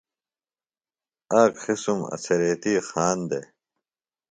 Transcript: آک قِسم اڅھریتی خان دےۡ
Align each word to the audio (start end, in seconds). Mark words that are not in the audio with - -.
آک 1.39 1.53
قِسم 1.63 1.99
اڅھریتی 2.13 2.73
خان 2.87 3.17
دےۡ 3.29 3.47